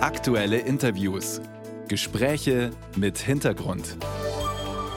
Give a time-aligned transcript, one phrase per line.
[0.00, 1.40] Aktuelle Interviews.
[1.88, 3.96] Gespräche mit Hintergrund.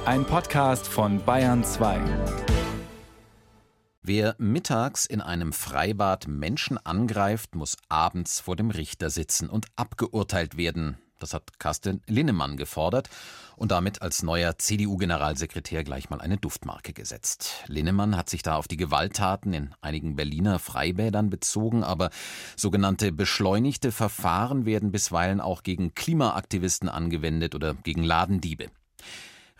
[0.05, 1.99] Ein Podcast von Bayern 2.
[4.03, 10.55] Wer mittags in einem Freibad Menschen angreift, muss abends vor dem Richter sitzen und abgeurteilt
[10.55, 11.00] werden.
[11.21, 13.09] Das hat Carsten Linnemann gefordert
[13.55, 17.63] und damit als neuer CDU-Generalsekretär gleich mal eine Duftmarke gesetzt.
[17.67, 22.09] Linnemann hat sich da auf die Gewalttaten in einigen Berliner Freibädern bezogen, aber
[22.55, 28.71] sogenannte beschleunigte Verfahren werden bisweilen auch gegen Klimaaktivisten angewendet oder gegen Ladendiebe.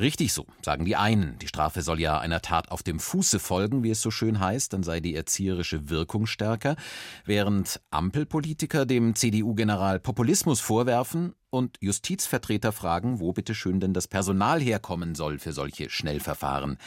[0.01, 1.37] Richtig so, sagen die einen.
[1.37, 4.73] Die Strafe soll ja einer Tat auf dem Fuße folgen, wie es so schön heißt,
[4.73, 6.75] dann sei die erzieherische Wirkung stärker,
[7.23, 14.59] während Ampelpolitiker dem CDU-General Populismus vorwerfen und Justizvertreter fragen, wo bitte schön denn das Personal
[14.59, 16.79] herkommen soll für solche Schnellverfahren.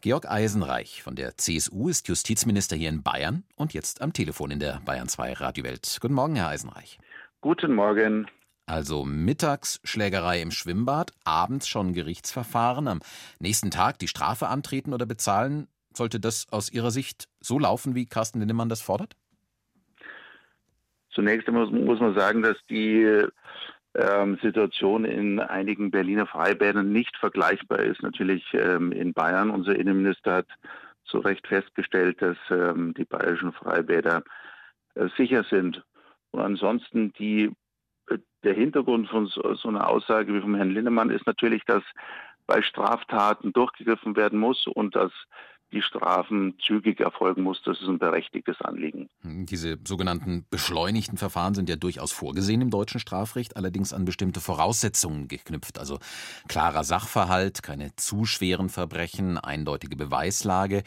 [0.00, 4.60] Georg Eisenreich von der CSU ist Justizminister hier in Bayern und jetzt am Telefon in
[4.60, 5.98] der Bayern 2 Radiowelt.
[6.00, 7.00] Guten Morgen, Herr Eisenreich.
[7.40, 8.28] Guten Morgen.
[8.68, 13.00] Also mittags Schlägerei im Schwimmbad, abends schon Gerichtsverfahren, am
[13.38, 15.68] nächsten Tag die Strafe antreten oder bezahlen.
[15.96, 19.16] Sollte das aus Ihrer Sicht so laufen, wie Carsten Lindemann das fordert?
[21.10, 23.24] Zunächst einmal muss man sagen, dass die
[23.94, 28.02] ähm, Situation in einigen Berliner Freibädern nicht vergleichbar ist.
[28.02, 29.48] Natürlich ähm, in Bayern.
[29.48, 30.48] Unser Innenminister hat
[31.04, 34.22] zu Recht festgestellt, dass ähm, die bayerischen Freibäder
[34.94, 35.82] äh, sicher sind.
[36.32, 37.50] Und ansonsten die
[38.44, 41.82] der Hintergrund von so, so einer Aussage wie vom Herrn Linnemann ist natürlich, dass
[42.46, 45.12] bei Straftaten durchgegriffen werden muss und dass
[45.72, 47.60] die Strafen zügig erfolgen muss.
[47.62, 49.10] Das ist ein berechtigtes Anliegen.
[49.22, 55.28] Diese sogenannten beschleunigten Verfahren sind ja durchaus vorgesehen im deutschen Strafrecht, allerdings an bestimmte Voraussetzungen
[55.28, 55.78] geknüpft.
[55.78, 55.98] Also
[56.48, 60.84] klarer Sachverhalt, keine zu schweren Verbrechen, eindeutige Beweislage.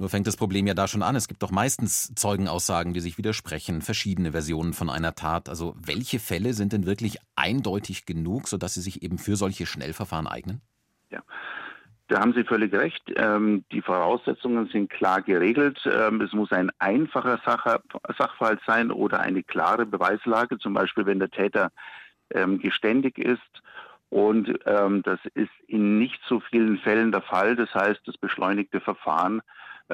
[0.00, 1.14] Nur fängt das Problem ja da schon an.
[1.14, 5.50] Es gibt doch meistens Zeugenaussagen, die sich widersprechen, verschiedene Versionen von einer Tat.
[5.50, 10.26] Also welche Fälle sind denn wirklich eindeutig genug, sodass sie sich eben für solche Schnellverfahren
[10.26, 10.62] eignen?
[11.10, 11.20] Ja.
[12.08, 13.02] Da haben Sie völlig recht.
[13.14, 15.78] Ähm, die Voraussetzungen sind klar geregelt.
[15.84, 21.30] Ähm, es muss ein einfacher Sachverhalt sein oder eine klare Beweislage, zum Beispiel wenn der
[21.30, 21.72] Täter
[22.30, 23.62] ähm, geständig ist.
[24.08, 27.54] Und das ist in nicht so vielen Fällen der Fall.
[27.54, 29.40] Das heißt, das beschleunigte Verfahren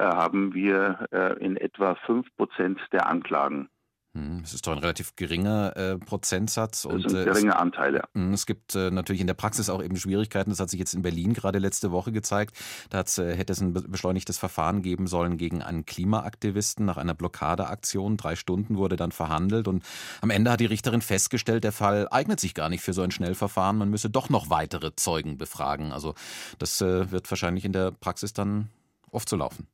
[0.01, 3.69] haben wir äh, in etwa fünf Prozent der Anklagen.
[4.17, 6.81] Hm, das ist doch ein relativ geringer äh, Prozentsatz.
[6.81, 8.01] Das und, sind geringe es, Anteile.
[8.15, 10.49] Hm, es gibt äh, natürlich in der Praxis auch eben Schwierigkeiten.
[10.49, 12.57] Das hat sich jetzt in Berlin gerade letzte Woche gezeigt.
[12.89, 18.17] Da äh, hätte es ein beschleunigtes Verfahren geben sollen gegen einen Klimaaktivisten nach einer Blockadeaktion.
[18.17, 19.83] Drei Stunden wurde dann verhandelt und
[20.21, 23.11] am Ende hat die Richterin festgestellt, der Fall eignet sich gar nicht für so ein
[23.11, 23.77] Schnellverfahren.
[23.77, 25.91] Man müsse doch noch weitere Zeugen befragen.
[25.91, 26.15] Also
[26.57, 28.69] das äh, wird wahrscheinlich in der Praxis dann
[29.11, 29.67] oft so laufen.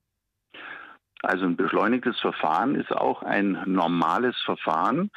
[1.24, 5.10] Also ein beschleunigtes Verfahren ist auch ein normales Verfahren.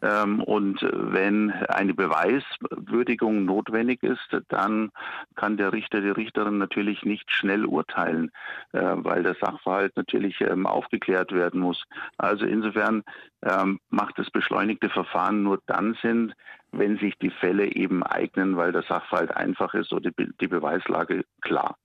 [0.00, 4.92] Ähm, und wenn eine Beweiswürdigung notwendig ist, dann
[5.34, 8.30] kann der Richter, die Richterin natürlich nicht schnell urteilen,
[8.72, 11.82] äh, weil der Sachverhalt natürlich ähm, aufgeklärt werden muss.
[12.16, 13.02] Also insofern
[13.42, 16.32] ähm, macht das beschleunigte Verfahren nur dann Sinn,
[16.70, 21.76] wenn sich die Fälle eben eignen, weil der Sachverhalt einfach ist oder die Beweislage klar.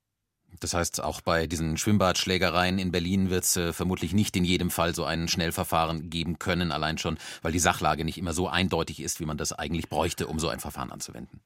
[0.63, 4.71] Das heißt, auch bei diesen Schwimmbadschlägereien in Berlin wird es äh, vermutlich nicht in jedem
[4.71, 9.01] Fall so ein Schnellverfahren geben können, allein schon, weil die Sachlage nicht immer so eindeutig
[9.01, 11.41] ist, wie man das eigentlich bräuchte, um so ein Verfahren anzuwenden.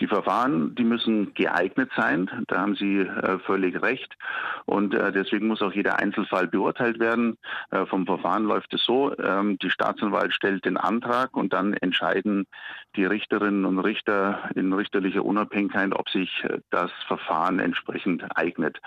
[0.00, 2.30] Die Verfahren, die müssen geeignet sein.
[2.46, 4.16] Da haben Sie äh, völlig recht.
[4.64, 7.36] Und äh, deswegen muss auch jeder Einzelfall beurteilt werden.
[7.70, 12.46] Äh, vom Verfahren läuft es so, ähm, die Staatsanwalt stellt den Antrag und dann entscheiden
[12.94, 18.80] die Richterinnen und Richter in richterlicher Unabhängigkeit, ob sich äh, das Verfahren entsprechend eignet.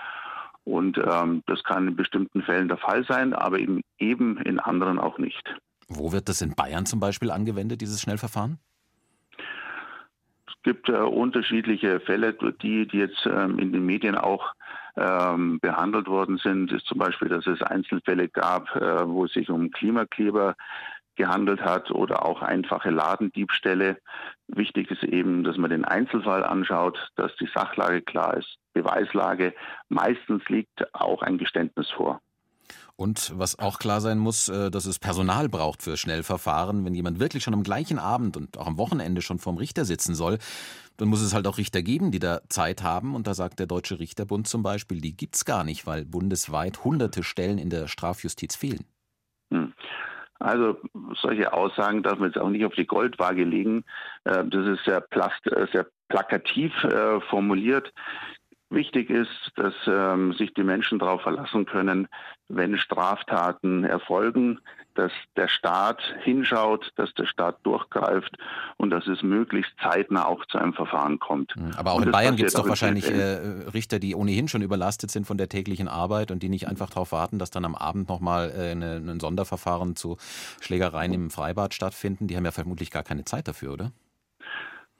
[0.64, 4.98] Und ähm, das kann in bestimmten Fällen der Fall sein, aber eben, eben in anderen
[4.98, 5.56] auch nicht.
[5.88, 8.58] Wo wird das in Bayern zum Beispiel angewendet, dieses Schnellverfahren?
[10.62, 14.52] Gibt äh, unterschiedliche Fälle, die, die jetzt ähm, in den Medien auch
[14.96, 16.72] ähm, behandelt worden sind.
[16.72, 20.54] Ist zum Beispiel, dass es Einzelfälle gab, äh, wo es sich um Klimakleber
[21.16, 23.98] gehandelt hat oder auch einfache Ladendiebstähle.
[24.48, 29.54] Wichtig ist eben, dass man den Einzelfall anschaut, dass die Sachlage klar ist, Beweislage.
[29.88, 32.20] Meistens liegt auch ein Geständnis vor.
[33.02, 36.84] Und was auch klar sein muss, äh, dass es Personal braucht für Schnellverfahren.
[36.84, 40.14] Wenn jemand wirklich schon am gleichen Abend und auch am Wochenende schon vorm Richter sitzen
[40.14, 40.38] soll,
[40.98, 43.16] dann muss es halt auch Richter geben, die da Zeit haben.
[43.16, 46.84] Und da sagt der Deutsche Richterbund zum Beispiel, die gibt es gar nicht, weil bundesweit
[46.84, 48.84] hunderte Stellen in der Strafjustiz fehlen.
[49.50, 49.72] Hm.
[50.38, 50.78] Also
[51.20, 53.84] solche Aussagen darf man jetzt auch nicht auf die Goldwaage legen.
[54.22, 56.72] Äh, das ist sehr, plast äh, sehr plakativ
[57.30, 57.90] formuliert.
[58.72, 62.08] Wichtig ist, dass ähm, sich die Menschen darauf verlassen können,
[62.48, 64.60] wenn Straftaten erfolgen,
[64.94, 68.38] dass der Staat hinschaut, dass der Staat durchgreift
[68.78, 71.54] und dass es möglichst zeitnah auch zu einem Verfahren kommt.
[71.54, 74.62] Hm, aber auch und in Bayern gibt es doch wahrscheinlich äh, Richter, die ohnehin schon
[74.62, 77.74] überlastet sind von der täglichen Arbeit und die nicht einfach darauf warten, dass dann am
[77.74, 80.16] Abend nochmal äh, eine, ein Sonderverfahren zu
[80.62, 82.26] Schlägereien im Freibad stattfinden.
[82.26, 83.92] Die haben ja vermutlich gar keine Zeit dafür, oder?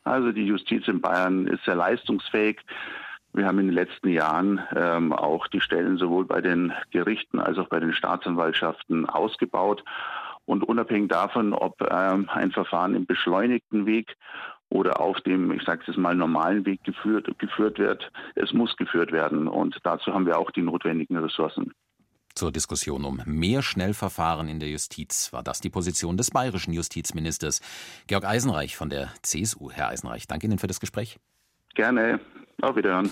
[0.04, 2.60] Also die Justiz in Bayern ist sehr leistungsfähig.
[3.34, 7.56] Wir haben in den letzten Jahren ähm, auch die Stellen sowohl bei den Gerichten als
[7.58, 9.82] auch bei den Staatsanwaltschaften ausgebaut.
[10.44, 14.16] Und unabhängig davon, ob ähm, ein Verfahren im beschleunigten Weg
[14.68, 19.12] oder auf dem, ich sage es mal, normalen Weg geführt, geführt wird, es muss geführt
[19.12, 19.46] werden.
[19.48, 21.72] Und dazu haben wir auch die notwendigen Ressourcen.
[22.34, 27.60] Zur Diskussion um mehr Schnellverfahren in der Justiz war das die Position des bayerischen Justizministers
[28.06, 29.70] Georg Eisenreich von der CSU.
[29.70, 31.18] Herr Eisenreich, danke Ihnen für das Gespräch.
[31.74, 32.20] Gerne.
[32.62, 33.10] Auf Wiederhören.